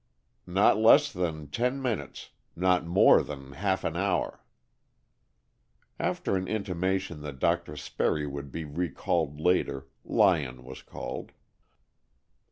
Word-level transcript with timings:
"Not 0.47 0.77
less 0.79 1.13
than 1.13 1.49
ten 1.49 1.79
minutes. 1.79 2.31
Not 2.55 2.87
more 2.87 3.21
than 3.21 3.51
half 3.51 3.83
an 3.83 3.95
hour." 3.95 4.43
After 5.99 6.35
an 6.35 6.47
intimation 6.47 7.21
that 7.21 7.37
Dr. 7.37 7.77
Sperry 7.77 8.25
would 8.25 8.51
be 8.51 8.65
recalled 8.65 9.39
later, 9.39 9.89
Lyon 10.03 10.63
was 10.63 10.81
called. 10.81 11.33